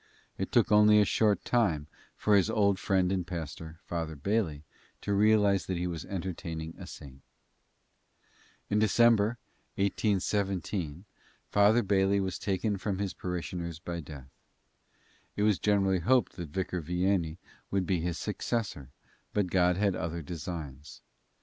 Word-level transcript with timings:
It 0.35 0.51
took 0.51 0.71
only 0.71 0.99
a 0.99 1.05
short 1.05 1.45
time 1.45 1.85
for 2.15 2.35
his 2.35 2.49
old 2.49 2.79
friend 2.79 3.11
and 3.11 3.27
pastor, 3.27 3.79
Father 3.85 4.15
Bailey, 4.15 4.63
to 5.01 5.13
realize 5.13 5.67
that 5.67 5.77
he 5.77 5.85
was 5.85 6.05
entertaining 6.05 6.73
a 6.79 6.87
saint. 6.87 7.21
In 8.71 8.79
December, 8.79 9.37
1817, 9.75 11.05
Father 11.51 11.83
Bailey 11.83 12.19
was 12.19 12.39
taken 12.39 12.79
from 12.79 12.97
his 12.97 13.13
parishioners 13.13 13.77
by 13.77 13.99
death. 13.99 14.31
It 15.35 15.43
was 15.43 15.59
generally 15.59 15.99
hoped 15.99 16.31
that 16.31 16.49
Vicar 16.49 16.81
Vianney 16.81 17.37
would 17.69 17.85
be 17.85 17.99
his 18.01 18.17
successor, 18.17 18.89
but 19.35 19.51
God 19.51 19.77
had 19.77 19.95
other 19.95 20.23
designs. 20.23 21.03